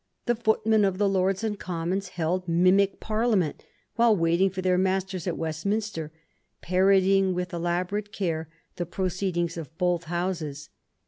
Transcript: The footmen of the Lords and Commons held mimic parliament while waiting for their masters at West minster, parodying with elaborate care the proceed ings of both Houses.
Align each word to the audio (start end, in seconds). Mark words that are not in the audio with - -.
The 0.25 0.33
footmen 0.33 0.83
of 0.83 0.97
the 0.97 1.07
Lords 1.07 1.43
and 1.43 1.59
Commons 1.59 2.09
held 2.17 2.47
mimic 2.47 2.99
parliament 2.99 3.63
while 3.97 4.15
waiting 4.15 4.49
for 4.49 4.63
their 4.63 4.79
masters 4.79 5.27
at 5.27 5.37
West 5.37 5.63
minster, 5.63 6.11
parodying 6.59 7.35
with 7.35 7.53
elaborate 7.53 8.11
care 8.11 8.49
the 8.77 8.87
proceed 8.87 9.37
ings 9.37 9.57
of 9.57 9.77
both 9.77 10.05
Houses. 10.05 10.71